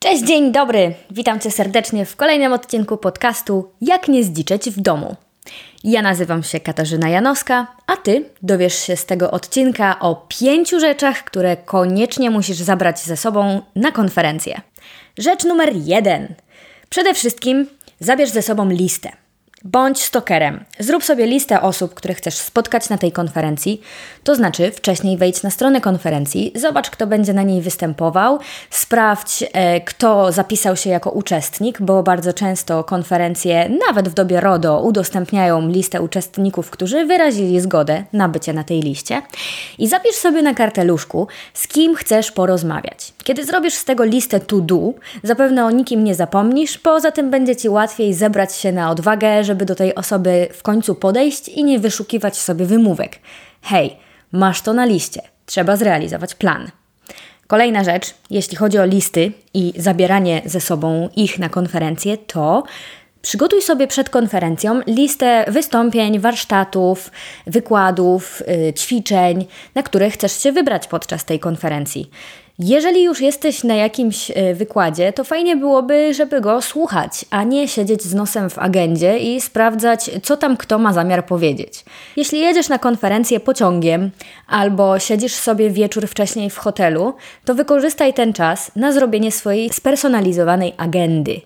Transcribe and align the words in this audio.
Cześć, 0.00 0.24
dzień 0.24 0.52
dobry! 0.52 0.94
Witam 1.10 1.40
Cię 1.40 1.50
serdecznie 1.50 2.04
w 2.06 2.16
kolejnym 2.16 2.52
odcinku 2.52 2.96
podcastu 2.96 3.70
Jak 3.80 4.08
nie 4.08 4.24
zdziczeć 4.24 4.70
w 4.70 4.80
domu. 4.80 5.16
Ja 5.84 6.02
nazywam 6.02 6.42
się 6.42 6.60
Katarzyna 6.60 7.08
Janowska, 7.08 7.66
a 7.86 7.96
Ty 7.96 8.24
dowiesz 8.42 8.78
się 8.78 8.96
z 8.96 9.06
tego 9.06 9.30
odcinka 9.30 10.00
o 10.00 10.26
pięciu 10.28 10.80
rzeczach, 10.80 11.24
które 11.24 11.56
koniecznie 11.56 12.30
musisz 12.30 12.56
zabrać 12.56 13.00
ze 13.00 13.16
sobą 13.16 13.62
na 13.76 13.92
konferencję. 13.92 14.60
Rzecz 15.18 15.44
numer 15.44 15.76
jeden. 15.76 16.34
Przede 16.90 17.14
wszystkim 17.14 17.66
zabierz 18.00 18.30
ze 18.30 18.42
sobą 18.42 18.68
listę. 18.68 19.12
Bądź 19.64 20.02
stokerem. 20.02 20.64
Zrób 20.78 21.04
sobie 21.04 21.26
listę 21.26 21.62
osób, 21.62 21.94
które 21.94 22.14
chcesz 22.14 22.34
spotkać 22.34 22.88
na 22.88 22.98
tej 22.98 23.12
konferencji. 23.12 23.80
To 24.24 24.34
znaczy, 24.34 24.70
wcześniej 24.70 25.16
wejdź 25.16 25.42
na 25.42 25.50
stronę 25.50 25.80
konferencji, 25.80 26.52
zobacz, 26.54 26.90
kto 26.90 27.06
będzie 27.06 27.32
na 27.32 27.42
niej 27.42 27.62
występował, 27.62 28.38
sprawdź, 28.70 29.44
e, 29.52 29.80
kto 29.80 30.32
zapisał 30.32 30.76
się 30.76 30.90
jako 30.90 31.10
uczestnik, 31.10 31.82
bo 31.82 32.02
bardzo 32.02 32.32
często 32.32 32.84
konferencje, 32.84 33.70
nawet 33.86 34.08
w 34.08 34.14
dobie 34.14 34.40
RODO, 34.40 34.80
udostępniają 34.82 35.68
listę 35.68 36.02
uczestników, 36.02 36.70
którzy 36.70 37.06
wyrazili 37.06 37.60
zgodę 37.60 38.04
na 38.12 38.28
bycie 38.28 38.52
na 38.52 38.64
tej 38.64 38.80
liście. 38.80 39.22
I 39.78 39.88
zapisz 39.88 40.16
sobie 40.16 40.42
na 40.42 40.54
karteluszku, 40.54 41.28
z 41.54 41.68
kim 41.68 41.94
chcesz 41.94 42.32
porozmawiać. 42.32 43.12
Kiedy 43.24 43.44
zrobisz 43.44 43.74
z 43.74 43.84
tego 43.84 44.04
listę 44.04 44.40
to 44.40 44.60
do, 44.60 44.92
zapewne 45.22 45.64
o 45.64 45.70
nikim 45.70 46.04
nie 46.04 46.14
zapomnisz, 46.14 46.78
poza 46.78 47.10
tym 47.10 47.30
będzie 47.30 47.56
Ci 47.56 47.68
łatwiej 47.68 48.14
zebrać 48.14 48.56
się 48.56 48.72
na 48.72 48.90
odwagę, 48.90 49.44
żeby 49.48 49.57
do 49.64 49.74
tej 49.74 49.94
osoby 49.94 50.48
w 50.52 50.62
końcu 50.62 50.94
podejść 50.94 51.48
i 51.48 51.64
nie 51.64 51.78
wyszukiwać 51.78 52.36
sobie 52.36 52.66
wymówek. 52.66 53.18
Hej, 53.62 53.96
masz 54.32 54.62
to 54.62 54.72
na 54.72 54.84
liście, 54.84 55.22
trzeba 55.46 55.76
zrealizować 55.76 56.34
plan. 56.34 56.70
Kolejna 57.46 57.84
rzecz, 57.84 58.14
jeśli 58.30 58.56
chodzi 58.56 58.78
o 58.78 58.84
listy 58.84 59.32
i 59.54 59.72
zabieranie 59.76 60.42
ze 60.44 60.60
sobą 60.60 61.08
ich 61.16 61.38
na 61.38 61.48
konferencję, 61.48 62.16
to 62.16 62.62
Przygotuj 63.22 63.62
sobie 63.62 63.86
przed 63.86 64.10
konferencją 64.10 64.80
listę 64.86 65.44
wystąpień, 65.48 66.18
warsztatów, 66.18 67.10
wykładów, 67.46 68.42
yy, 68.46 68.72
ćwiczeń, 68.72 69.46
na 69.74 69.82
które 69.82 70.10
chcesz 70.10 70.42
się 70.42 70.52
wybrać 70.52 70.86
podczas 70.86 71.24
tej 71.24 71.40
konferencji. 71.40 72.10
Jeżeli 72.60 73.04
już 73.04 73.20
jesteś 73.20 73.64
na 73.64 73.74
jakimś 73.74 74.30
e, 74.30 74.54
wykładzie, 74.54 75.12
to 75.12 75.24
fajnie 75.24 75.56
byłoby, 75.56 76.14
żeby 76.14 76.40
go 76.40 76.62
słuchać, 76.62 77.24
a 77.30 77.44
nie 77.44 77.68
siedzieć 77.68 78.02
z 78.02 78.14
nosem 78.14 78.50
w 78.50 78.58
agendzie 78.58 79.18
i 79.18 79.40
sprawdzać, 79.40 80.10
co 80.22 80.36
tam 80.36 80.56
kto 80.56 80.78
ma 80.78 80.92
zamiar 80.92 81.26
powiedzieć. 81.26 81.84
Jeśli 82.16 82.40
jedziesz 82.40 82.68
na 82.68 82.78
konferencję 82.78 83.40
pociągiem 83.40 84.10
albo 84.46 84.98
siedzisz 84.98 85.34
sobie 85.34 85.70
wieczór 85.70 86.06
wcześniej 86.06 86.50
w 86.50 86.58
hotelu, 86.58 87.14
to 87.44 87.54
wykorzystaj 87.54 88.14
ten 88.14 88.32
czas 88.32 88.70
na 88.76 88.92
zrobienie 88.92 89.32
swojej 89.32 89.70
spersonalizowanej 89.70 90.74
agendy. 90.76 91.40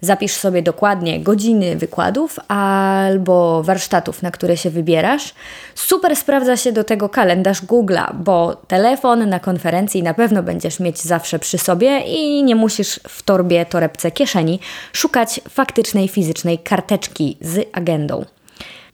Zapisz 0.00 0.32
sobie 0.32 0.62
dokładnie 0.62 1.20
godziny 1.20 1.76
wykładów 1.76 2.38
albo 2.48 3.62
warsztatów, 3.62 4.22
na 4.22 4.30
które 4.30 4.56
się 4.56 4.70
wybierasz. 4.70 5.34
Super 5.74 6.16
sprawdza 6.16 6.56
się 6.56 6.72
do 6.72 6.84
tego 6.84 7.08
kalendarz 7.08 7.62
Google'a, 7.62 8.14
bo 8.14 8.56
telefon 8.68 9.28
na 9.28 9.40
konferencji 9.40 10.02
na 10.02 10.14
pewno 10.14 10.42
będziesz 10.42 10.80
mieć 10.80 11.00
zawsze 11.00 11.38
przy 11.38 11.58
sobie 11.58 12.00
i 12.00 12.44
nie 12.44 12.56
musisz 12.56 13.00
w 13.08 13.22
torbie, 13.22 13.66
torebce, 13.66 14.10
kieszeni 14.10 14.60
szukać 14.92 15.40
faktycznej, 15.48 16.08
fizycznej 16.08 16.58
karteczki 16.58 17.36
z 17.40 17.66
agendą. 17.72 18.24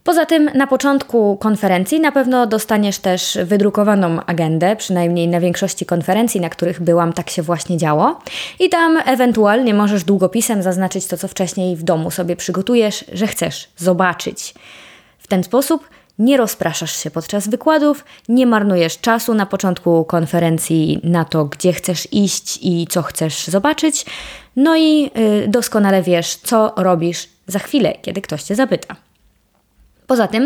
Poza 0.05 0.27
tym 0.27 0.51
na 0.55 0.67
początku 0.67 1.37
konferencji 1.37 2.01
na 2.01 2.13
pewno 2.13 2.47
dostaniesz 2.47 2.99
też 2.99 3.39
wydrukowaną 3.45 4.25
agendę, 4.25 4.77
przynajmniej 4.77 5.29
na 5.29 5.41
większości 5.41 5.87
konferencji, 5.87 6.41
na 6.41 6.51
których 6.51 6.83
byłam, 6.83 7.13
tak 7.13 7.31
się 7.31 7.43
właśnie 7.43 7.77
działo. 7.77 8.19
I 8.61 8.69
tam 8.69 8.99
ewentualnie 9.07 9.75
możesz 9.75 10.05
długopisem 10.05 10.63
zaznaczyć 10.63 11.07
to, 11.07 11.17
co 11.17 11.29
wcześniej 11.29 11.77
w 11.77 11.83
domu 11.83 12.11
sobie 12.11 12.37
przygotujesz, 12.37 13.05
że 13.13 13.27
chcesz 13.27 13.69
zobaczyć. 13.77 14.55
W 15.19 15.27
ten 15.27 15.45
sposób 15.45 15.89
nie 16.19 16.37
rozpraszasz 16.37 16.97
się 16.97 17.11
podczas 17.11 17.49
wykładów, 17.49 18.05
nie 18.29 18.47
marnujesz 18.47 18.99
czasu 18.99 19.35
na 19.35 19.47
początku 19.47 20.05
konferencji 20.05 21.01
na 21.05 21.25
to, 21.25 21.45
gdzie 21.45 21.73
chcesz 21.73 22.09
iść 22.13 22.59
i 22.63 22.87
co 22.91 23.03
chcesz 23.03 23.47
zobaczyć, 23.47 24.07
no 24.57 24.77
i 24.77 25.03
yy, 25.03 25.49
doskonale 25.49 26.03
wiesz, 26.03 26.37
co 26.37 26.73
robisz 26.77 27.29
za 27.47 27.59
chwilę, 27.59 27.95
kiedy 28.03 28.21
ktoś 28.21 28.43
cię 28.43 28.55
zapyta. 28.55 28.97
Poza 30.13 30.29
tym 30.29 30.45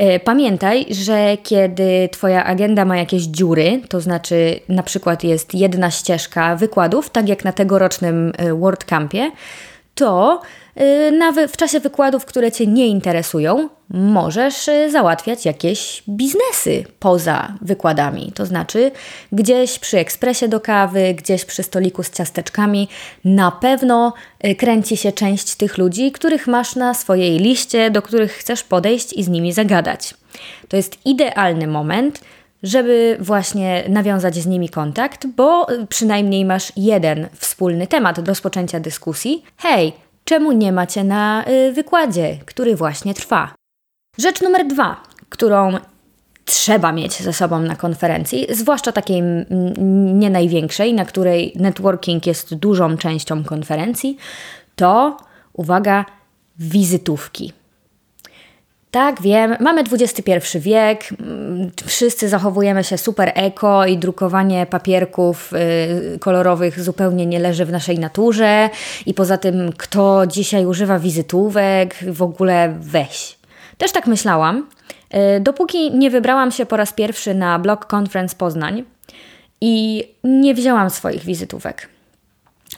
y, 0.00 0.20
pamiętaj, 0.24 0.86
że 0.90 1.36
kiedy 1.42 2.08
Twoja 2.12 2.44
agenda 2.44 2.84
ma 2.84 2.96
jakieś 2.96 3.22
dziury, 3.22 3.80
to 3.88 4.00
znaczy 4.00 4.60
na 4.68 4.82
przykład 4.82 5.24
jest 5.24 5.54
jedna 5.54 5.90
ścieżka 5.90 6.56
wykładów, 6.56 7.10
tak 7.10 7.28
jak 7.28 7.44
na 7.44 7.52
tegorocznym 7.52 8.32
y, 8.42 8.54
WordCampie, 8.54 9.30
to 9.94 10.40
w 11.48 11.56
czasie 11.56 11.80
wykładów, 11.80 12.24
które 12.24 12.52
Cię 12.52 12.66
nie 12.66 12.86
interesują, 12.86 13.68
możesz 13.90 14.68
y, 14.68 14.90
załatwiać 14.90 15.44
jakieś 15.44 16.02
biznesy 16.08 16.84
poza 16.98 17.54
wykładami. 17.60 18.32
To 18.34 18.46
znaczy, 18.46 18.90
gdzieś 19.32 19.78
przy 19.78 19.98
ekspresie 19.98 20.48
do 20.48 20.60
kawy, 20.60 21.14
gdzieś 21.14 21.44
przy 21.44 21.62
stoliku 21.62 22.02
z 22.02 22.10
ciasteczkami, 22.10 22.88
na 23.24 23.50
pewno 23.50 24.12
y, 24.46 24.54
kręci 24.54 24.96
się 24.96 25.12
część 25.12 25.54
tych 25.54 25.78
ludzi, 25.78 26.12
których 26.12 26.46
masz 26.46 26.76
na 26.76 26.94
swojej 26.94 27.38
liście, 27.38 27.90
do 27.90 28.02
których 28.02 28.32
chcesz 28.32 28.62
podejść 28.62 29.12
i 29.12 29.22
z 29.22 29.28
nimi 29.28 29.52
zagadać. 29.52 30.14
To 30.68 30.76
jest 30.76 31.06
idealny 31.06 31.66
moment, 31.66 32.20
żeby 32.62 33.16
właśnie 33.20 33.84
nawiązać 33.88 34.34
z 34.34 34.46
nimi 34.46 34.68
kontakt, 34.68 35.26
bo 35.26 35.66
przynajmniej 35.88 36.44
masz 36.44 36.72
jeden 36.76 37.28
wspólny 37.36 37.86
temat 37.86 38.20
do 38.20 38.30
rozpoczęcia 38.30 38.80
dyskusji. 38.80 39.44
Hej, 39.56 39.92
czemu 40.28 40.52
nie 40.52 40.72
macie 40.72 41.04
na 41.04 41.44
y, 41.48 41.72
wykładzie, 41.72 42.38
który 42.46 42.76
właśnie 42.76 43.14
trwa. 43.14 43.54
Rzecz 44.18 44.40
numer 44.40 44.66
dwa, 44.66 45.02
którą 45.28 45.72
trzeba 46.44 46.92
mieć 46.92 47.22
ze 47.22 47.32
sobą 47.32 47.60
na 47.60 47.76
konferencji, 47.76 48.46
zwłaszcza 48.50 48.92
takiej 48.92 49.22
nie 50.14 50.30
największej, 50.30 50.94
na 50.94 51.04
której 51.04 51.52
networking 51.56 52.26
jest 52.26 52.54
dużą 52.54 52.96
częścią 52.96 53.44
konferencji, 53.44 54.16
to 54.76 55.16
uwaga, 55.52 56.04
wizytówki. 56.58 57.52
Tak, 58.90 59.22
wiem, 59.22 59.56
mamy 59.60 59.82
XXI 59.92 60.58
wiek, 60.58 61.08
mm, 61.20 61.70
wszyscy 61.86 62.28
zachowujemy 62.28 62.84
się 62.84 62.98
super 62.98 63.32
eko 63.34 63.86
i 63.86 63.98
drukowanie 63.98 64.66
papierków 64.66 65.52
y, 66.14 66.18
kolorowych 66.18 66.80
zupełnie 66.80 67.26
nie 67.26 67.38
leży 67.38 67.64
w 67.64 67.72
naszej 67.72 67.98
naturze. 67.98 68.70
I 69.06 69.14
poza 69.14 69.38
tym, 69.38 69.72
kto 69.76 70.26
dzisiaj 70.26 70.66
używa 70.66 70.98
wizytówek, 70.98 71.94
w 72.08 72.22
ogóle 72.22 72.76
weź. 72.80 73.38
Też 73.78 73.92
tak 73.92 74.06
myślałam, 74.06 74.66
y, 75.36 75.40
dopóki 75.40 75.90
nie 75.90 76.10
wybrałam 76.10 76.52
się 76.52 76.66
po 76.66 76.76
raz 76.76 76.92
pierwszy 76.92 77.34
na 77.34 77.58
Blog 77.58 77.94
Conference 77.94 78.36
Poznań 78.36 78.84
i 79.60 80.04
nie 80.24 80.54
wzięłam 80.54 80.90
swoich 80.90 81.24
wizytówek. 81.24 81.88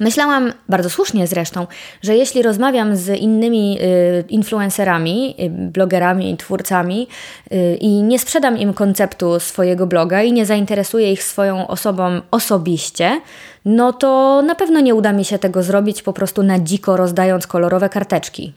Myślałam, 0.00 0.52
bardzo 0.68 0.90
słusznie 0.90 1.26
zresztą, 1.26 1.66
że 2.02 2.16
jeśli 2.16 2.42
rozmawiam 2.42 2.96
z 2.96 3.08
innymi 3.20 3.78
y, 3.80 4.24
influencerami, 4.28 5.34
y, 5.40 5.50
blogerami, 5.50 6.36
twórcami 6.36 7.08
y, 7.52 7.76
i 7.80 8.02
nie 8.02 8.18
sprzedam 8.18 8.58
im 8.58 8.74
konceptu 8.74 9.40
swojego 9.40 9.86
bloga 9.86 10.22
i 10.22 10.32
nie 10.32 10.46
zainteresuję 10.46 11.12
ich 11.12 11.22
swoją 11.22 11.66
osobą 11.66 12.20
osobiście, 12.30 13.20
no 13.64 13.92
to 13.92 14.42
na 14.46 14.54
pewno 14.54 14.80
nie 14.80 14.94
uda 14.94 15.12
mi 15.12 15.24
się 15.24 15.38
tego 15.38 15.62
zrobić 15.62 16.02
po 16.02 16.12
prostu 16.12 16.42
na 16.42 16.58
dziko 16.58 16.96
rozdając 16.96 17.46
kolorowe 17.46 17.88
karteczki. 17.88 18.52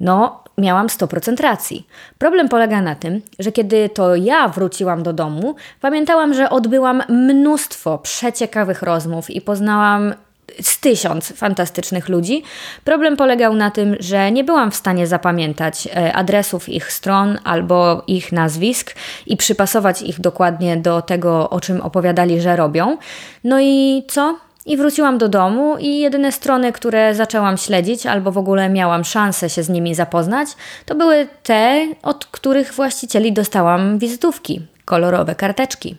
No, 0.00 0.44
miałam 0.58 0.86
100% 0.86 1.40
racji. 1.40 1.86
Problem 2.18 2.48
polega 2.48 2.82
na 2.82 2.94
tym, 2.94 3.20
że 3.38 3.52
kiedy 3.52 3.88
to 3.88 4.16
ja 4.16 4.48
wróciłam 4.48 5.02
do 5.02 5.12
domu, 5.12 5.54
pamiętałam, 5.80 6.34
że 6.34 6.50
odbyłam 6.50 7.02
mnóstwo 7.08 7.98
przeciekawych 7.98 8.82
rozmów 8.82 9.30
i 9.30 9.40
poznałam 9.40 10.14
z 10.62 10.80
tysiąc 10.80 11.32
fantastycznych 11.32 12.08
ludzi. 12.08 12.42
Problem 12.84 13.16
polegał 13.16 13.54
na 13.54 13.70
tym, 13.70 13.96
że 14.00 14.32
nie 14.32 14.44
byłam 14.44 14.70
w 14.70 14.74
stanie 14.74 15.06
zapamiętać 15.06 15.86
e, 15.86 16.12
adresów 16.12 16.68
ich 16.68 16.92
stron 16.92 17.38
albo 17.44 18.02
ich 18.06 18.32
nazwisk 18.32 18.94
i 19.26 19.36
przypasować 19.36 20.02
ich 20.02 20.20
dokładnie 20.20 20.76
do 20.76 21.02
tego, 21.02 21.50
o 21.50 21.60
czym 21.60 21.80
opowiadali, 21.80 22.40
że 22.40 22.56
robią. 22.56 22.96
No 23.44 23.60
i 23.60 24.02
co? 24.08 24.38
I 24.66 24.76
wróciłam 24.76 25.18
do 25.18 25.28
domu 25.28 25.76
i 25.78 25.98
jedyne 25.98 26.32
strony, 26.32 26.72
które 26.72 27.14
zaczęłam 27.14 27.56
śledzić, 27.56 28.06
albo 28.06 28.32
w 28.32 28.38
ogóle 28.38 28.68
miałam 28.68 29.04
szansę 29.04 29.50
się 29.50 29.62
z 29.62 29.68
nimi 29.68 29.94
zapoznać, 29.94 30.48
to 30.86 30.94
były 30.94 31.28
te, 31.42 31.88
od 32.02 32.26
których 32.26 32.72
właścicieli 32.74 33.32
dostałam 33.32 33.98
wizytówki, 33.98 34.60
kolorowe 34.84 35.34
karteczki. 35.34 35.96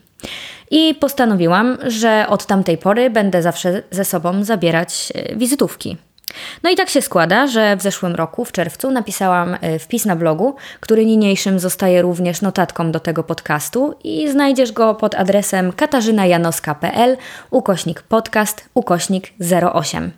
I 0.71 0.95
postanowiłam, 0.95 1.77
że 1.87 2.25
od 2.29 2.45
tamtej 2.45 2.77
pory 2.77 3.09
będę 3.09 3.41
zawsze 3.41 3.83
ze 3.91 4.05
sobą 4.05 4.43
zabierać 4.43 5.13
e, 5.15 5.35
wizytówki. 5.35 5.97
No 6.63 6.69
i 6.69 6.75
tak 6.75 6.89
się 6.89 7.01
składa, 7.01 7.47
że 7.47 7.75
w 7.77 7.81
zeszłym 7.81 8.15
roku, 8.15 8.45
w 8.45 8.51
czerwcu, 8.51 8.91
napisałam 8.91 9.53
y, 9.53 9.79
wpis 9.79 10.05
na 10.05 10.15
blogu, 10.15 10.55
który 10.79 11.05
niniejszym 11.05 11.59
zostaje 11.59 12.01
również 12.01 12.41
notatką 12.41 12.91
do 12.91 12.99
tego 12.99 13.23
podcastu 13.23 13.95
i 14.03 14.29
znajdziesz 14.29 14.71
go 14.71 14.95
pod 14.95 15.15
adresem 15.15 15.71
katarzynajanoska.pl 15.71 17.17
ukośnik 17.49 18.01
podcast 18.01 18.69
ukośnik 18.73 19.33
08. 19.73 20.11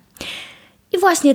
I 0.92 0.98
właśnie 0.98 1.34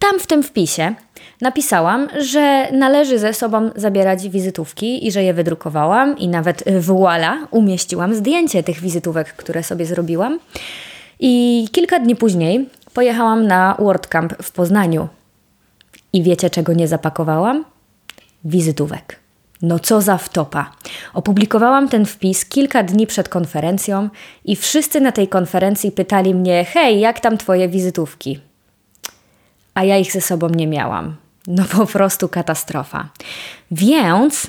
tam 0.00 0.20
w 0.20 0.26
tym 0.26 0.42
wpisie 0.42 0.94
napisałam, 1.40 2.08
że 2.18 2.72
należy 2.72 3.18
ze 3.18 3.34
sobą 3.34 3.70
zabierać 3.76 4.28
wizytówki 4.28 5.06
i 5.06 5.12
że 5.12 5.22
je 5.22 5.34
wydrukowałam 5.34 6.18
i 6.18 6.28
nawet 6.28 6.64
voila, 6.80 7.38
umieściłam 7.50 8.14
zdjęcie 8.14 8.62
tych 8.62 8.80
wizytówek, 8.80 9.32
które 9.32 9.62
sobie 9.62 9.86
zrobiłam. 9.86 10.38
I 11.20 11.68
kilka 11.72 11.98
dni 11.98 12.16
później 12.16 12.68
pojechałam 12.94 13.46
na 13.46 13.76
WordCamp 13.78 14.34
w 14.42 14.52
Poznaniu. 14.52 15.08
I 16.12 16.22
wiecie, 16.22 16.50
czego 16.50 16.72
nie 16.72 16.88
zapakowałam? 16.88 17.64
Wizytówek. 18.44 19.20
No 19.62 19.78
co 19.78 20.00
za 20.00 20.18
wtopa. 20.18 20.72
Opublikowałam 21.14 21.88
ten 21.88 22.06
wpis 22.06 22.44
kilka 22.44 22.82
dni 22.82 23.06
przed 23.06 23.28
konferencją 23.28 24.08
i 24.44 24.56
wszyscy 24.56 25.00
na 25.00 25.12
tej 25.12 25.28
konferencji 25.28 25.92
pytali 25.92 26.34
mnie: 26.34 26.64
Hej, 26.64 27.00
jak 27.00 27.20
tam 27.20 27.38
twoje 27.38 27.68
wizytówki? 27.68 28.49
A 29.74 29.84
ja 29.84 29.98
ich 29.98 30.12
ze 30.12 30.20
sobą 30.20 30.48
nie 30.48 30.66
miałam. 30.66 31.16
No 31.46 31.64
po 31.64 31.86
prostu 31.86 32.28
katastrofa. 32.28 33.08
Więc 33.70 34.46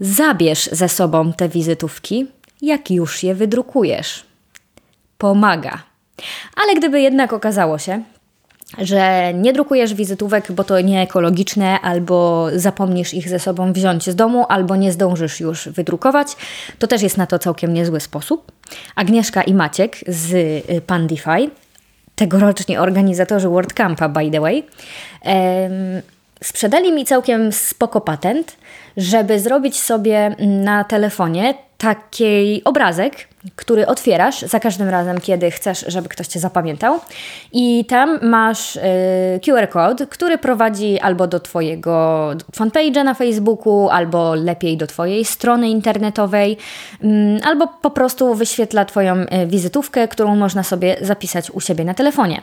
zabierz 0.00 0.68
ze 0.72 0.88
sobą 0.88 1.32
te 1.32 1.48
wizytówki, 1.48 2.26
jak 2.62 2.90
już 2.90 3.22
je 3.22 3.34
wydrukujesz. 3.34 4.24
Pomaga. 5.18 5.82
Ale 6.56 6.74
gdyby 6.74 7.00
jednak 7.00 7.32
okazało 7.32 7.78
się, 7.78 8.02
że 8.78 9.32
nie 9.34 9.52
drukujesz 9.52 9.94
wizytówek, 9.94 10.52
bo 10.52 10.64
to 10.64 10.80
nie 10.80 11.02
ekologiczne, 11.02 11.80
albo 11.80 12.48
zapomnisz 12.54 13.14
ich 13.14 13.28
ze 13.28 13.38
sobą 13.38 13.72
wziąć 13.72 14.10
z 14.10 14.14
domu, 14.14 14.46
albo 14.48 14.76
nie 14.76 14.92
zdążysz 14.92 15.40
już 15.40 15.68
wydrukować, 15.68 16.28
to 16.78 16.86
też 16.86 17.02
jest 17.02 17.16
na 17.16 17.26
to 17.26 17.38
całkiem 17.38 17.74
niezły 17.74 18.00
sposób. 18.00 18.52
Agnieszka 18.96 19.42
i 19.42 19.54
Maciek 19.54 19.96
z 20.08 20.32
y, 20.70 20.80
Pandify, 20.86 21.50
tegoroczni 22.18 22.78
organizatorzy 22.78 23.48
WordCampa, 23.48 24.08
by 24.08 24.30
the 24.30 24.40
way, 24.40 24.62
sprzedali 26.42 26.92
mi 26.92 27.04
całkiem 27.04 27.52
spoko 27.52 28.00
patent, 28.00 28.56
żeby 28.96 29.40
zrobić 29.40 29.80
sobie 29.80 30.36
na 30.38 30.84
telefonie 30.84 31.54
taki 31.78 32.64
obrazek, 32.64 33.28
który 33.56 33.86
otwierasz 33.86 34.40
za 34.40 34.60
każdym 34.60 34.88
razem, 34.88 35.20
kiedy 35.20 35.50
chcesz, 35.50 35.84
żeby 35.88 36.08
ktoś 36.08 36.26
Cię 36.26 36.40
zapamiętał. 36.40 37.00
I 37.52 37.84
tam 37.84 38.18
masz 38.22 38.76
y, 38.76 38.80
QR 39.44 39.68
kod, 39.68 40.02
który 40.10 40.38
prowadzi 40.38 41.00
albo 41.00 41.26
do 41.26 41.40
Twojego 41.40 42.30
fanpage'a 42.56 43.04
na 43.04 43.14
Facebooku, 43.14 43.88
albo 43.88 44.34
lepiej 44.34 44.76
do 44.76 44.86
Twojej 44.86 45.24
strony 45.24 45.68
internetowej, 45.68 46.56
y, 47.04 47.06
albo 47.44 47.68
po 47.68 47.90
prostu 47.90 48.34
wyświetla 48.34 48.84
Twoją 48.84 49.16
y, 49.16 49.46
wizytówkę, 49.46 50.08
którą 50.08 50.36
można 50.36 50.62
sobie 50.62 50.96
zapisać 51.00 51.50
u 51.50 51.60
siebie 51.60 51.84
na 51.84 51.94
telefonie. 51.94 52.42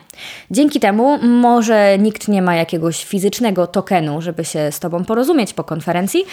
Dzięki 0.52 0.80
temu 0.80 1.18
może 1.18 1.98
nikt 1.98 2.28
nie 2.28 2.42
ma 2.42 2.56
jakiegoś 2.56 3.06
fizycznego 3.06 3.68
tokenu, 3.68 4.22
żeby 4.22 4.46
się 4.46 4.72
z 4.72 4.80
Tobą 4.80 5.06
porozumieć 5.06 5.54
po 5.54 5.64
konferencji, 5.64 6.26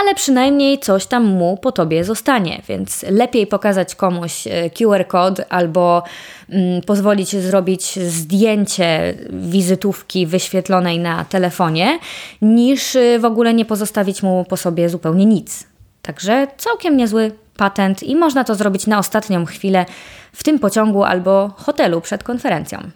ale 0.00 0.14
przynajmniej 0.14 0.78
coś 0.78 1.06
tam 1.06 1.24
mu 1.24 1.56
po 1.56 1.72
Tobie 1.72 2.04
zostanie, 2.04 2.62
więc 2.68 3.02
lepiej 3.10 3.46
pokazać 3.46 3.94
komuś 3.94 4.11
e, 4.46 4.70
QR 4.70 5.06
kod 5.06 5.40
albo 5.48 6.02
mm, 6.48 6.82
pozwolić 6.82 7.36
zrobić 7.36 7.98
zdjęcie 7.98 9.14
wizytówki 9.30 10.26
wyświetlonej 10.26 10.98
na 10.98 11.24
telefonie, 11.24 11.98
niż 12.42 12.96
e, 12.96 13.18
w 13.18 13.24
ogóle 13.24 13.54
nie 13.54 13.64
pozostawić 13.64 14.22
mu 14.22 14.44
po 14.48 14.56
sobie 14.56 14.88
zupełnie 14.88 15.26
nic. 15.26 15.66
Także 16.02 16.46
całkiem 16.56 16.96
niezły 16.96 17.32
patent 17.56 18.02
i 18.02 18.16
można 18.16 18.44
to 18.44 18.54
zrobić 18.54 18.86
na 18.86 18.98
ostatnią 18.98 19.44
chwilę 19.44 19.86
w 20.32 20.44
tym 20.44 20.58
pociągu 20.58 21.04
albo 21.04 21.50
hotelu 21.56 22.00
przed 22.00 22.24
konferencją. 22.24 22.90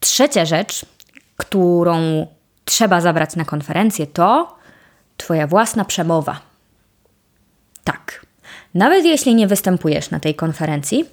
Trzecia 0.00 0.44
rzecz, 0.44 0.86
którą 1.36 2.26
trzeba 2.64 3.00
zabrać 3.00 3.36
na 3.36 3.44
konferencję, 3.44 4.06
to 4.06 4.56
Twoja 5.16 5.46
własna 5.46 5.84
przemowa. 5.84 6.40
Tak. 7.84 8.25
Nawet 8.76 9.04
jeśli 9.04 9.34
nie 9.34 9.46
występujesz 9.46 10.10
na 10.10 10.20
tej 10.20 10.34
konferencji, 10.34 11.04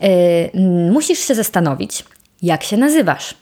yy, 0.00 0.90
musisz 0.90 1.18
się 1.18 1.34
zastanowić, 1.34 2.04
jak 2.42 2.64
się 2.64 2.76
nazywasz. 2.76 3.34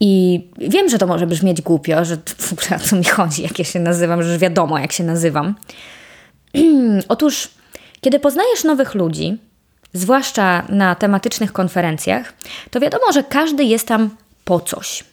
I 0.00 0.40
wiem, 0.58 0.88
że 0.88 0.98
to 0.98 1.06
może 1.06 1.26
brzmieć 1.26 1.62
głupio, 1.62 2.04
że 2.04 2.16
w 2.38 2.52
ogóle 2.52 2.76
o 2.76 2.88
co 2.88 2.96
mi 2.96 3.04
chodzi, 3.04 3.42
jak 3.42 3.58
ja 3.58 3.64
się 3.64 3.80
nazywam, 3.80 4.22
że 4.22 4.38
wiadomo, 4.38 4.78
jak 4.78 4.92
się 4.92 5.04
nazywam. 5.04 5.54
Otóż, 7.08 7.50
kiedy 8.00 8.20
poznajesz 8.20 8.64
nowych 8.64 8.94
ludzi, 8.94 9.38
zwłaszcza 9.92 10.66
na 10.68 10.94
tematycznych 10.94 11.52
konferencjach, 11.52 12.32
to 12.70 12.80
wiadomo, 12.80 13.12
że 13.12 13.22
każdy 13.22 13.64
jest 13.64 13.88
tam 13.88 14.10
po 14.44 14.60
coś 14.60 15.04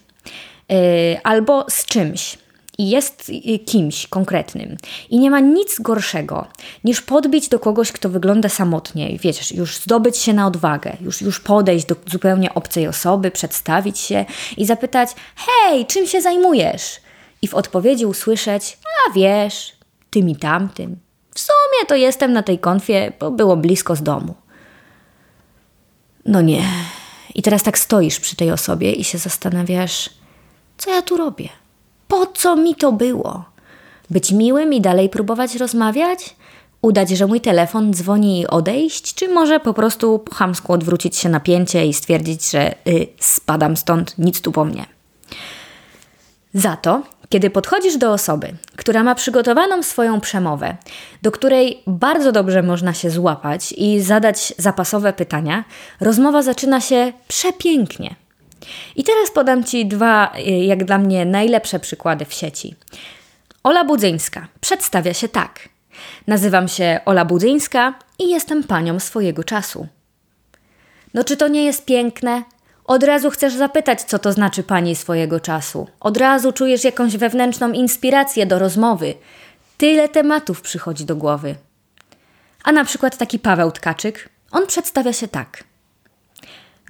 yy, 0.68 0.76
albo 1.24 1.66
z 1.68 1.84
czymś 1.84 2.38
jest 2.78 3.30
y, 3.30 3.58
kimś 3.58 4.06
konkretnym 4.06 4.76
i 5.10 5.18
nie 5.18 5.30
ma 5.30 5.40
nic 5.40 5.80
gorszego 5.80 6.46
niż 6.84 7.00
podbić 7.00 7.48
do 7.48 7.58
kogoś, 7.58 7.92
kto 7.92 8.08
wygląda 8.08 8.48
samotnie, 8.48 9.18
wiesz, 9.18 9.52
już 9.52 9.76
zdobyć 9.76 10.16
się 10.16 10.32
na 10.32 10.46
odwagę, 10.46 10.96
już, 11.00 11.22
już 11.22 11.40
podejść 11.40 11.86
do 11.86 11.96
zupełnie 12.06 12.54
obcej 12.54 12.88
osoby, 12.88 13.30
przedstawić 13.30 13.98
się 13.98 14.24
i 14.56 14.66
zapytać: 14.66 15.10
Hej, 15.36 15.86
czym 15.86 16.06
się 16.06 16.22
zajmujesz? 16.22 17.00
I 17.42 17.48
w 17.48 17.54
odpowiedzi 17.54 18.06
usłyszeć: 18.06 18.78
A 18.84 19.12
wiesz, 19.12 19.72
tym 20.10 20.28
i 20.28 20.36
tamtym. 20.36 20.96
W 21.34 21.40
sumie 21.40 21.86
to 21.88 21.94
jestem 21.94 22.32
na 22.32 22.42
tej 22.42 22.58
konfie, 22.58 23.12
bo 23.20 23.30
było 23.30 23.56
blisko 23.56 23.96
z 23.96 24.02
domu. 24.02 24.34
No 26.26 26.40
nie. 26.40 26.62
I 27.34 27.42
teraz 27.42 27.62
tak 27.62 27.78
stoisz 27.78 28.20
przy 28.20 28.36
tej 28.36 28.50
osobie 28.50 28.92
i 28.92 29.04
się 29.04 29.18
zastanawiasz, 29.18 30.10
co 30.78 30.90
ja 30.90 31.02
tu 31.02 31.16
robię? 31.16 31.48
Po 32.08 32.26
co 32.26 32.56
mi 32.56 32.74
to 32.74 32.92
było? 32.92 33.44
Być 34.10 34.32
miłym 34.32 34.72
i 34.72 34.80
dalej 34.80 35.08
próbować 35.08 35.56
rozmawiać? 35.56 36.36
Udać, 36.82 37.10
że 37.10 37.26
mój 37.26 37.40
telefon 37.40 37.94
dzwoni 37.94 38.40
i 38.40 38.46
odejść? 38.46 39.14
Czy 39.14 39.28
może 39.28 39.60
po 39.60 39.74
prostu 39.74 40.18
po 40.18 40.34
chamsku 40.34 40.72
odwrócić 40.72 41.16
się 41.16 41.28
napięcie 41.28 41.86
i 41.86 41.94
stwierdzić, 41.94 42.50
że 42.50 42.74
y, 42.88 43.06
spadam 43.20 43.76
stąd, 43.76 44.18
nic 44.18 44.40
tu 44.40 44.52
po 44.52 44.64
mnie? 44.64 44.86
Za 46.54 46.76
to, 46.76 47.02
kiedy 47.28 47.50
podchodzisz 47.50 47.96
do 47.96 48.12
osoby, 48.12 48.54
która 48.76 49.02
ma 49.02 49.14
przygotowaną 49.14 49.82
swoją 49.82 50.20
przemowę, 50.20 50.76
do 51.22 51.32
której 51.32 51.82
bardzo 51.86 52.32
dobrze 52.32 52.62
można 52.62 52.94
się 52.94 53.10
złapać 53.10 53.74
i 53.76 54.00
zadać 54.00 54.54
zapasowe 54.58 55.12
pytania, 55.12 55.64
rozmowa 56.00 56.42
zaczyna 56.42 56.80
się 56.80 57.12
przepięknie. 57.28 58.14
I 58.96 59.04
teraz 59.04 59.30
podam 59.30 59.64
Ci 59.64 59.86
dwa, 59.86 60.32
y, 60.38 60.50
jak 60.50 60.84
dla 60.84 60.98
mnie, 60.98 61.24
najlepsze 61.24 61.80
przykłady 61.80 62.24
w 62.24 62.34
sieci. 62.34 62.74
Ola 63.62 63.84
Budzyńska 63.84 64.48
przedstawia 64.60 65.14
się 65.14 65.28
tak. 65.28 65.68
Nazywam 66.26 66.68
się 66.68 67.00
Ola 67.04 67.24
Budzyńska 67.24 67.94
i 68.18 68.30
jestem 68.30 68.64
panią 68.64 69.00
swojego 69.00 69.44
czasu. 69.44 69.86
No 71.14 71.24
czy 71.24 71.36
to 71.36 71.48
nie 71.48 71.64
jest 71.64 71.84
piękne? 71.84 72.42
Od 72.84 73.02
razu 73.02 73.30
chcesz 73.30 73.54
zapytać, 73.54 74.02
co 74.02 74.18
to 74.18 74.32
znaczy 74.32 74.62
pani 74.62 74.96
swojego 74.96 75.40
czasu. 75.40 75.88
Od 76.00 76.16
razu 76.16 76.52
czujesz 76.52 76.84
jakąś 76.84 77.16
wewnętrzną 77.16 77.72
inspirację 77.72 78.46
do 78.46 78.58
rozmowy. 78.58 79.14
Tyle 79.78 80.08
tematów 80.08 80.60
przychodzi 80.60 81.04
do 81.04 81.16
głowy. 81.16 81.54
A 82.64 82.72
na 82.72 82.84
przykład 82.84 83.16
taki 83.16 83.38
Paweł 83.38 83.70
Tkaczyk, 83.70 84.28
on 84.50 84.66
przedstawia 84.66 85.12
się 85.12 85.28
tak. 85.28 85.64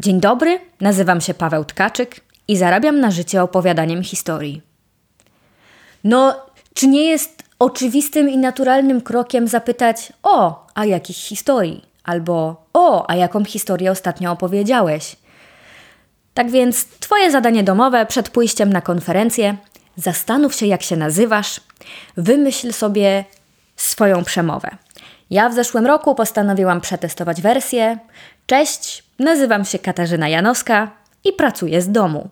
Dzień 0.01 0.21
dobry, 0.21 0.61
nazywam 0.81 1.21
się 1.21 1.35
Paweł 1.35 1.65
Tkaczyk 1.65 2.21
i 2.49 2.57
zarabiam 2.57 3.01
na 3.01 3.11
życie 3.11 3.43
opowiadaniem 3.43 4.03
historii. 4.03 4.63
No, 6.05 6.37
czy 6.75 6.87
nie 6.87 7.05
jest 7.05 7.43
oczywistym 7.59 8.29
i 8.31 8.39
naturalnym 8.39 9.01
krokiem 9.01 9.49
zapytać: 9.49 10.13
O, 10.23 10.67
a 10.75 10.85
jakich 10.85 11.17
historii? 11.17 11.85
Albo 12.05 12.65
O, 12.73 13.11
a 13.11 13.17
jaką 13.17 13.45
historię 13.45 13.91
ostatnio 13.91 14.33
opowiedziałeś? 14.33 15.17
Tak 16.35 16.51
więc, 16.51 16.85
Twoje 16.85 17.31
zadanie 17.31 17.65
domowe 17.65 18.07
przed 18.07 18.29
pójściem 18.29 18.73
na 18.73 18.81
konferencję 18.81 19.57
zastanów 19.97 20.55
się, 20.55 20.67
jak 20.67 20.83
się 20.83 20.97
nazywasz, 20.97 21.61
wymyśl 22.17 22.73
sobie 22.73 23.25
swoją 23.77 24.25
przemowę. 24.25 24.71
Ja 25.31 25.49
w 25.49 25.55
zeszłym 25.55 25.87
roku 25.87 26.15
postanowiłam 26.15 26.81
przetestować 26.81 27.43
wersję. 27.43 27.99
Cześć, 28.47 29.05
nazywam 29.19 29.65
się 29.65 29.79
Katarzyna 29.79 30.29
Janowska 30.29 30.91
i 31.25 31.33
pracuję 31.33 31.83
z 31.83 31.91
domu. 31.91 32.29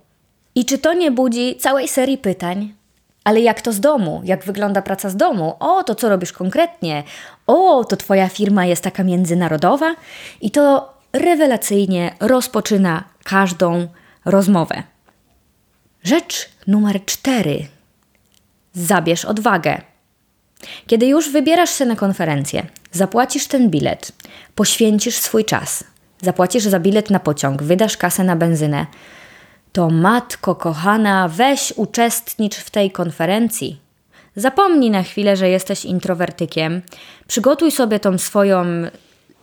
I 0.55 0.65
czy 0.65 0.79
to 0.79 0.95
nie 0.95 1.11
budzi 1.11 1.57
całej 1.57 1.89
serii 1.89 2.19
pytań? 2.19 2.75
Ale 3.25 3.41
jak 3.41 3.63
to 3.63 3.73
z 3.73 3.81
domu? 3.81 4.21
Jak 4.25 4.45
wygląda 4.45 4.83
praca 4.83 5.11
z 5.11 5.17
domu? 5.17 5.57
O, 5.61 5.85
to 5.85 5.95
co 5.95 6.09
robisz 6.09 6.33
konkretnie? 6.33 7.03
O, 7.47 7.85
to 7.85 7.97
twoja 7.97 8.29
firma 8.29 8.67
jest 8.67 8.85
taka 8.85 9.05
międzynarodowa? 9.05 9.95
I 10.41 10.51
to 10.51 10.95
rewelacyjnie 11.13 12.15
rozpoczyna 12.21 13.05
każdą 13.25 13.89
rozmowę. 14.25 14.83
Rzecz 16.03 16.49
numer 16.67 17.05
cztery. 17.05 17.67
Zabierz 18.73 19.25
odwagę. 19.25 19.81
Kiedy 20.87 21.07
już 21.07 21.31
wybierasz 21.31 21.79
się 21.79 21.85
na 21.85 21.97
konferencję, 21.97 22.67
zapłacisz 22.93 23.47
ten 23.47 23.71
bilet, 23.71 24.13
poświęcisz 24.55 25.17
swój 25.17 25.45
czas, 25.45 25.85
zapłacisz 26.23 26.65
za 26.65 26.81
bilet 26.81 27.11
na 27.11 27.21
pociąg, 27.21 27.63
wydasz 27.63 27.97
kasę 27.97 28.25
na 28.25 28.37
benzynę, 28.37 28.87
to 29.73 29.91
matko 29.91 30.55
kochana, 30.55 31.29
weź 31.29 31.73
uczestnicz 31.77 32.57
w 32.57 32.71
tej 32.71 32.91
konferencji. 32.91 33.81
Zapomnij 34.37 34.91
na 34.91 35.03
chwilę, 35.03 35.37
że 35.37 35.49
jesteś 35.49 35.85
introwertykiem. 35.85 36.83
Przygotuj 37.27 37.71
sobie 37.71 38.01
tą 38.01 38.19
swoją 38.19 38.65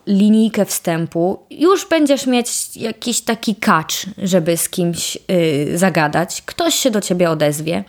linijkę 0.08 0.66
wstępu. 0.66 1.40
Już 1.50 1.88
będziesz 1.90 2.28
mieć 2.28 2.78
jakiś 2.78 3.22
taki 3.22 3.56
kacz, 3.56 4.06
żeby 4.18 4.58
z 4.58 4.70
kimś 4.70 5.16
yy, 5.28 5.78
zagadać. 5.78 6.42
Ktoś 6.46 6.76
się 6.76 6.92
do 6.92 7.02
ciebie 7.02 7.30
odezwie. 7.30 7.84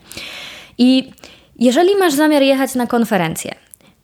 I 0.78 1.10
jeżeli 1.58 1.96
masz 1.96 2.14
zamiar 2.14 2.42
jechać 2.42 2.74
na 2.74 2.86
konferencję 2.86 3.54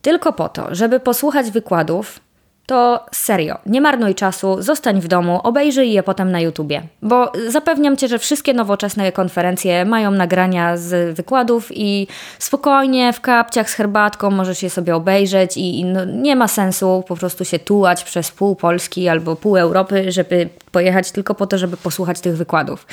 tylko 0.07 0.33
po 0.33 0.49
to, 0.49 0.75
żeby 0.75 1.01
posłuchać 1.01 1.51
wykładów, 1.51 2.21
to 2.67 3.07
serio, 3.13 3.59
nie 3.67 3.81
marnuj 3.81 4.15
czasu, 4.15 4.63
zostań 4.63 5.01
w 5.01 5.09
domu, 5.09 5.41
obejrzyj 5.43 5.93
je 5.93 6.03
potem 6.03 6.33
na 6.33 6.41
YouTubie. 6.41 6.83
Bo 7.03 7.33
zapewniam 7.49 7.97
Cię, 7.97 8.09
że 8.09 8.19
wszystkie 8.19 8.55
nowoczesne 8.55 9.13
konferencje 9.13 9.85
mają 9.85 10.11
nagrania 10.11 10.77
z 10.77 11.17
wykładów 11.17 11.69
i 11.75 12.07
spokojnie 12.39 13.13
w 13.13 13.21
kapciach 13.21 13.71
z 13.71 13.75
herbatką 13.75 14.31
możesz 14.31 14.63
je 14.63 14.71
sobie 14.71 14.97
obejrzeć 14.97 15.57
i, 15.57 15.81
i 15.81 15.85
no, 15.85 16.05
nie 16.05 16.37
ma 16.37 16.49
sensu 16.49 17.05
po 17.09 17.17
prostu 17.17 17.45
się 17.45 17.59
tułać 17.59 18.05
przez 18.05 18.31
pół 18.31 18.57
Polski 18.57 19.09
albo 19.09 19.37
pół 19.37 19.57
Europy, 19.57 20.13
żeby 20.13 20.49
pojechać 20.73 21.11
tylko 21.11 21.35
po 21.35 21.47
to, 21.47 21.59
żeby 21.59 21.77
posłuchać 21.77 22.21
tych 22.21 22.37
wykładów. 22.37 22.87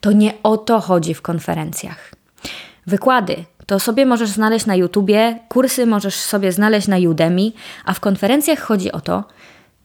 To 0.00 0.12
nie 0.12 0.32
o 0.42 0.56
to 0.56 0.80
chodzi 0.80 1.14
w 1.14 1.22
konferencjach. 1.22 2.10
Wykłady 2.86 3.44
to 3.68 3.78
sobie 3.78 4.06
możesz 4.06 4.30
znaleźć 4.30 4.66
na 4.66 4.74
YouTubie, 4.74 5.38
kursy 5.48 5.86
możesz 5.86 6.14
sobie 6.14 6.52
znaleźć 6.52 6.88
na 6.88 6.96
Udemy, 6.96 7.52
a 7.84 7.94
w 7.94 8.00
konferencjach 8.00 8.60
chodzi 8.60 8.92
o 8.92 9.00
to, 9.00 9.24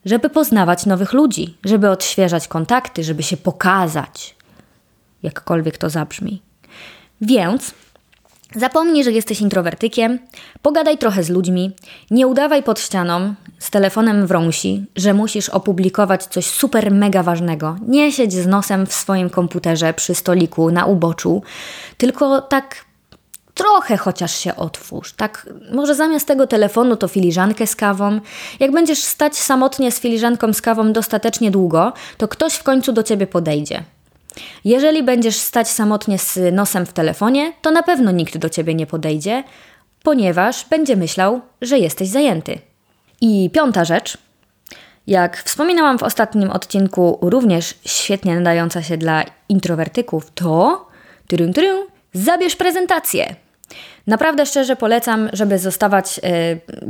żeby 0.06 0.30
poznawać 0.30 0.86
nowych 0.86 1.13
ludzi, 1.13 1.58
żeby 1.66 1.90
odświeżać 1.90 2.48
kontakty, 2.48 3.04
żeby 3.04 3.24
się 3.24 3.38
pokazać, 3.38 4.36
jakkolwiek 5.24 5.78
to 5.78 5.90
zabrzmi. 5.90 6.42
Więc 7.22 7.74
Zapomnij, 8.56 9.04
że 9.04 9.12
jesteś 9.12 9.42
introwertykiem, 9.42 10.20
pogadaj 10.62 10.98
trochę 10.98 11.24
z 11.24 11.30
ludźmi, 11.30 11.72
nie 12.12 12.28
udawaj 12.28 12.63
pod 12.63 12.80
ścianą 12.80 13.34
z 13.60 13.70
telefonem 13.70 14.28
w 14.28 14.32
rąsi, 14.32 14.86
że 14.96 15.13
musisz 15.13 15.50
opublikować 15.50 16.24
coś 16.24 16.46
super 16.46 16.92
mega 16.92 17.24
ważnego. 17.24 17.75
Nie 17.88 18.12
siedź 18.12 18.34
z 18.34 18.48
nosem 18.48 18.86
w 18.86 18.94
swoim 18.94 19.30
komputerze 19.30 19.94
przy 19.94 20.16
stoliku 20.16 20.72
na 20.72 20.86
uboczu, 20.86 21.42
tylko 21.98 22.42
tak 22.42 22.75
trochę 23.53 23.98
chociaż 23.98 24.36
się 24.36 24.55
otwórz. 24.55 25.13
Tak, 25.13 25.50
może 25.72 25.95
zamiast 25.95 26.27
tego 26.27 26.48
telefonu 26.48 26.95
to 26.95 27.07
filiżankę 27.07 27.67
z 27.67 27.75
kawą. 27.75 28.19
Jak 28.60 28.72
będziesz 28.72 29.03
stać 29.03 29.38
samotnie 29.38 29.91
z 29.91 30.00
filiżanką 30.00 30.53
z 30.53 30.62
kawą 30.62 30.93
dostatecznie 30.93 31.51
długo, 31.51 31.93
to 32.17 32.27
ktoś 32.27 32.53
w 32.53 32.63
końcu 32.63 32.93
do 32.93 33.03
ciebie 33.03 33.27
podejdzie. 33.27 33.83
Jeżeli 34.65 35.03
będziesz 35.03 35.36
stać 35.36 35.67
samotnie 35.67 36.19
z 36.19 36.39
nosem 36.53 36.86
w 36.86 36.93
telefonie, 36.93 37.53
to 37.62 37.72
na 37.72 37.83
pewno 37.83 38.12
nikt 38.12 38.38
do 38.38 38.50
ciebie 38.50 38.75
nie 38.75 38.88
podejdzie, 38.88 39.43
ponieważ 40.03 40.65
będzie 40.69 40.95
myślał, 40.95 41.41
że 41.62 41.79
jesteś 41.79 42.10
zajęty. 42.10 42.60
I 43.22 43.50
piąta 43.53 43.86
rzecz, 43.86 44.17
jak 45.07 45.43
wspominałam 45.43 45.98
w 45.98 46.03
ostatnim 46.03 46.50
odcinku, 46.50 47.19
również 47.22 47.75
świetnie 47.86 48.36
nadająca 48.36 48.83
się 48.83 48.98
dla 48.98 49.24
introwertyków, 49.50 50.31
to 50.36 50.86
zabierz 52.13 52.55
prezentację. 52.55 53.36
Naprawdę 54.08 54.46
szczerze 54.46 54.75
polecam, 54.75 55.29
żeby 55.34 55.60
zostawać 55.60 56.20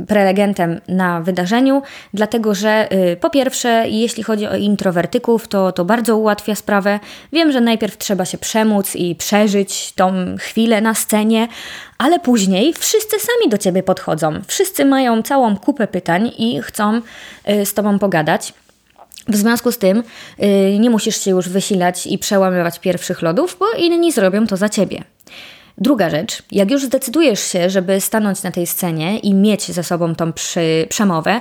y, 0.00 0.04
prelegentem 0.06 0.80
na 0.88 1.20
wydarzeniu, 1.20 1.82
dlatego 2.14 2.54
że 2.54 2.92
y, 2.92 3.16
po 3.16 3.30
pierwsze, 3.30 3.84
jeśli 3.88 4.22
chodzi 4.22 4.46
o 4.46 4.56
introwertyków, 4.56 5.48
to, 5.48 5.72
to 5.72 5.84
bardzo 5.84 6.16
ułatwia 6.16 6.54
sprawę. 6.54 7.00
Wiem, 7.32 7.52
że 7.52 7.60
najpierw 7.60 7.98
trzeba 7.98 8.24
się 8.24 8.38
przemóc 8.38 8.96
i 8.96 9.14
przeżyć 9.14 9.92
tą 9.92 10.36
chwilę 10.38 10.80
na 10.80 10.94
scenie, 10.94 11.48
ale 11.98 12.20
później 12.20 12.72
wszyscy 12.72 13.16
sami 13.20 13.50
do 13.50 13.58
ciebie 13.58 13.82
podchodzą. 13.82 14.32
Wszyscy 14.46 14.84
mają 14.84 15.22
całą 15.22 15.56
kupę 15.56 15.86
pytań 15.86 16.32
i 16.38 16.62
chcą 16.62 17.00
y, 17.48 17.66
z 17.66 17.74
tobą 17.74 17.98
pogadać. 17.98 18.52
W 19.28 19.36
związku 19.36 19.72
z 19.72 19.78
tym 19.78 20.02
nie 20.78 20.90
musisz 20.90 21.20
się 21.20 21.30
już 21.30 21.48
wysilać 21.48 22.06
i 22.06 22.18
przełamywać 22.18 22.78
pierwszych 22.78 23.22
lodów, 23.22 23.56
bo 23.60 23.66
inni 23.72 24.12
zrobią 24.12 24.46
to 24.46 24.56
za 24.56 24.68
ciebie. 24.68 25.04
Druga 25.78 26.10
rzecz, 26.10 26.42
jak 26.52 26.70
już 26.70 26.84
zdecydujesz 26.84 27.40
się, 27.40 27.70
żeby 27.70 28.00
stanąć 28.00 28.42
na 28.42 28.50
tej 28.50 28.66
scenie 28.66 29.18
i 29.18 29.34
mieć 29.34 29.72
ze 29.72 29.82
sobą 29.82 30.14
tą 30.14 30.32
przy, 30.32 30.86
przemowę, 30.88 31.40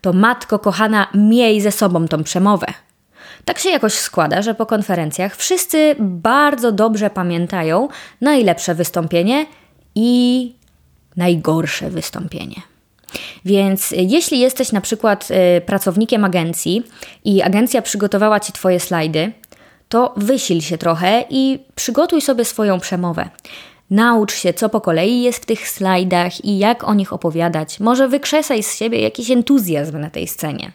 to 0.00 0.12
matko 0.12 0.58
kochana, 0.58 1.06
miej 1.14 1.60
ze 1.60 1.72
sobą 1.72 2.08
tą 2.08 2.24
przemowę. 2.24 2.66
Tak 3.44 3.58
się 3.58 3.68
jakoś 3.68 3.92
składa, 3.92 4.42
że 4.42 4.54
po 4.54 4.66
konferencjach 4.66 5.36
wszyscy 5.36 5.96
bardzo 5.98 6.72
dobrze 6.72 7.10
pamiętają 7.10 7.88
najlepsze 8.20 8.74
wystąpienie 8.74 9.46
i 9.94 10.52
najgorsze 11.16 11.90
wystąpienie. 11.90 12.56
Więc 13.44 13.90
jeśli 13.96 14.40
jesteś 14.40 14.72
na 14.72 14.80
przykład 14.80 15.28
y, 15.30 15.60
pracownikiem 15.60 16.24
agencji 16.24 16.82
i 17.24 17.42
agencja 17.42 17.82
przygotowała 17.82 18.40
ci 18.40 18.52
Twoje 18.52 18.80
slajdy, 18.80 19.32
to 19.94 20.12
wysil 20.16 20.60
się 20.60 20.78
trochę 20.78 21.24
i 21.30 21.58
przygotuj 21.74 22.20
sobie 22.20 22.44
swoją 22.44 22.80
przemowę. 22.80 23.28
Naucz 23.90 24.34
się, 24.34 24.52
co 24.52 24.68
po 24.68 24.80
kolei 24.80 25.22
jest 25.22 25.42
w 25.42 25.46
tych 25.46 25.68
slajdach 25.68 26.44
i 26.44 26.58
jak 26.58 26.88
o 26.88 26.94
nich 26.94 27.12
opowiadać. 27.12 27.80
Może 27.80 28.08
wykrzesaj 28.08 28.62
z 28.62 28.76
siebie 28.76 29.00
jakiś 29.00 29.30
entuzjazm 29.30 30.00
na 30.00 30.10
tej 30.10 30.28
scenie. 30.28 30.72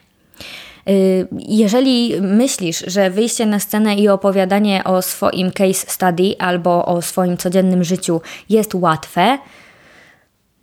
Y, 0.88 1.28
jeżeli 1.48 2.20
myślisz, 2.20 2.84
że 2.86 3.10
wyjście 3.10 3.46
na 3.46 3.60
scenę 3.60 3.94
i 3.96 4.08
opowiadanie 4.08 4.84
o 4.84 5.02
swoim 5.02 5.50
case 5.50 5.86
study 5.86 6.34
albo 6.38 6.86
o 6.86 7.02
swoim 7.02 7.36
codziennym 7.36 7.84
życiu 7.84 8.20
jest 8.48 8.74
łatwe, 8.74 9.38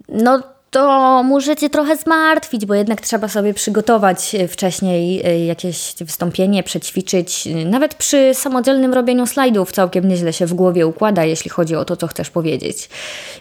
no 0.10 0.44
to 0.72 1.24
Cię 1.60 1.70
trochę 1.70 1.98
zmartwić, 1.98 2.66
bo 2.66 2.74
jednak 2.74 3.02
trzeba 3.02 3.28
sobie 3.28 3.54
przygotować 3.54 4.36
e, 4.36 4.48
wcześniej 4.48 5.26
e, 5.26 5.46
jakieś 5.46 5.96
wystąpienie, 6.00 6.64
przećwiczyć. 6.64 7.48
Nawet 7.66 7.96
przy 7.96 8.34
samodzielnym 8.34 8.94
robieniu 8.94 9.26
slajdów 9.26 9.72
całkiem 9.72 10.08
nieźle 10.08 10.34
się 10.34 10.46
w 10.46 10.54
głowie 10.54 10.88
układa, 10.88 11.26
jeśli 11.26 11.50
chodzi 11.50 11.76
o 11.76 11.86
to, 11.86 11.98
co 11.98 12.08
chcesz 12.08 12.30
powiedzieć. 12.30 12.90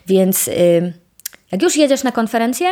Więc 0.07 0.49
e, 0.49 0.53
jak 1.53 1.63
już 1.63 1.77
jedziesz 1.77 2.03
na 2.03 2.13
konferencję, 2.13 2.69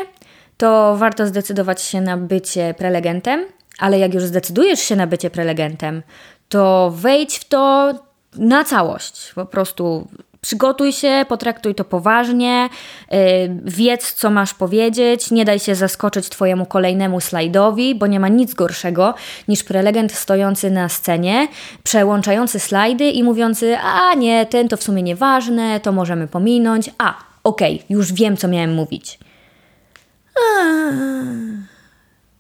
to 0.57 0.97
warto 0.97 1.27
zdecydować 1.27 1.83
się 1.83 2.01
na 2.01 2.17
bycie 2.17 2.75
prelegentem, 2.79 3.45
ale 3.79 3.99
jak 3.99 4.15
już 4.15 4.25
zdecydujesz 4.25 4.81
się 4.81 4.97
na 4.97 5.07
bycie 5.07 5.31
prelegentem, 5.31 6.03
to 6.49 6.93
wejdź 6.97 7.39
w 7.39 7.45
to 7.45 7.95
na 8.37 8.65
całość. 8.65 9.33
Po 9.35 9.47
prostu 9.47 10.09
Przygotuj 10.45 10.93
się, 10.93 11.25
potraktuj 11.29 11.75
to 11.75 11.85
poważnie, 11.85 12.69
yy, 13.11 13.19
wiedz, 13.65 14.13
co 14.13 14.31
masz 14.31 14.55
powiedzieć, 14.55 15.31
nie 15.31 15.45
daj 15.45 15.59
się 15.59 15.75
zaskoczyć 15.75 16.29
Twojemu 16.29 16.67
kolejnemu 16.67 17.21
slajdowi, 17.21 17.95
bo 17.95 18.07
nie 18.07 18.21
ma 18.21 18.29
nic 18.29 18.55
gorszego 18.55 19.15
niż 19.49 19.65
prelegent 19.65 20.13
stojący 20.13 20.71
na 20.71 20.89
scenie, 20.89 21.49
przełączający 21.83 22.61
slajdy 22.61 23.11
i 23.11 23.23
mówiący: 23.23 23.77
A 23.79 24.15
nie, 24.15 24.47
ten 24.47 24.69
to 24.69 24.77
w 24.77 24.83
sumie 24.83 25.03
nieważne, 25.03 25.81
to 25.81 25.93
możemy 25.93 26.29
pominąć. 26.29 26.91
A, 26.99 27.15
okej, 27.45 27.75
okay, 27.75 27.87
już 27.89 28.13
wiem, 28.13 28.37
co 28.37 28.49
miałem 28.49 28.75
mówić. 28.75 29.19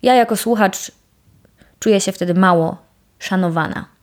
Ja 0.03 0.15
jako 0.15 0.37
słuchacz 0.37 0.93
czuję 1.79 2.01
się 2.01 2.13
wtedy 2.13 2.35
mało 2.35 2.77
szanowana. 3.19 3.94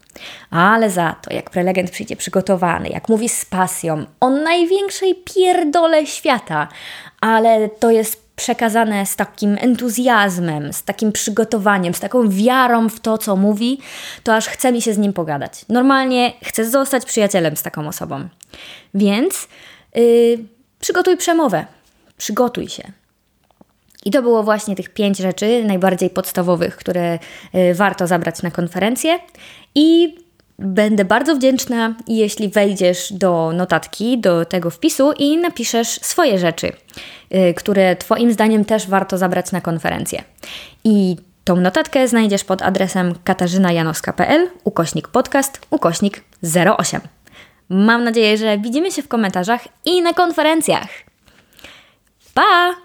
Ale 0.50 0.90
za 0.90 1.16
to, 1.22 1.34
jak 1.34 1.50
prelegent 1.50 1.92
przyjdzie 1.92 2.16
przygotowany, 2.16 2.90
jak 2.90 3.10
mówi 3.10 3.30
z 3.30 3.46
pasją, 3.46 4.06
o 4.20 4.30
największej 4.30 5.16
pierdole 5.16 6.06
świata, 6.06 6.68
ale 7.22 7.70
to 7.70 7.92
jest 7.92 8.32
przekazane 8.36 9.06
z 9.06 9.16
takim 9.16 9.58
entuzjazmem, 9.62 10.74
z 10.74 10.84
takim 10.84 11.12
przygotowaniem, 11.12 11.94
z 11.94 12.00
taką 12.00 12.30
wiarą 12.30 12.90
w 12.90 13.00
to, 13.00 13.18
co 13.18 13.36
mówi, 13.36 13.80
to 14.24 14.36
aż 14.36 14.48
chce 14.48 14.72
mi 14.72 14.82
się 14.82 14.94
z 14.94 14.98
nim 14.98 15.14
pogadać. 15.14 15.66
Normalnie 15.70 16.34
chcę 16.44 16.66
zostać 16.66 17.06
przyjacielem 17.06 17.58
z 17.58 17.64
taką 17.64 17.88
osobą. 17.88 18.30
Więc 18.94 19.48
yy, 19.96 20.38
przygotuj 20.80 21.18
przemowę. 21.18 21.66
Przygotuj 22.18 22.68
się. 22.68 23.01
I 24.06 24.12
to 24.12 24.22
było 24.22 24.44
właśnie 24.44 24.76
tych 24.76 24.90
pięć 24.90 25.18
rzeczy 25.18 25.64
najbardziej 25.64 26.10
podstawowych, 26.10 26.76
które 26.76 27.20
y, 27.56 27.74
warto 27.74 28.08
zabrać 28.08 28.42
na 28.42 28.52
konferencję. 28.52 29.20
I 29.76 30.16
będę 30.60 31.06
bardzo 31.06 31.36
wdzięczna, 31.36 31.96
jeśli 32.08 32.50
wejdziesz 32.50 33.14
do 33.14 33.52
notatki, 33.54 34.18
do 34.18 34.46
tego 34.46 34.70
wpisu 34.70 35.12
i 35.12 35.38
napiszesz 35.38 35.88
swoje 35.88 36.40
rzeczy, 36.40 36.72
y, 37.36 37.54
które 37.54 37.96
Twoim 37.96 38.34
zdaniem 38.34 38.66
też 38.66 38.88
warto 38.88 39.18
zabrać 39.18 39.52
na 39.52 39.62
konferencję. 39.62 40.24
I 40.84 41.16
Tą 41.44 41.56
notatkę 41.56 42.08
znajdziesz 42.08 42.44
pod 42.44 42.62
adresem 42.62 43.16
katarzynajanowska.pl 43.24 44.50
ukośnik 44.64 45.08
podcast 45.08 45.60
ukośnik 45.70 46.24
08. 46.78 47.02
Mam 47.70 48.04
nadzieję, 48.04 48.38
że 48.38 48.58
widzimy 48.58 48.92
się 48.92 49.02
w 49.02 49.08
komentarzach 49.08 49.68
i 49.86 50.02
na 50.02 50.14
konferencjach. 50.14 50.88
Pa! 52.34 52.76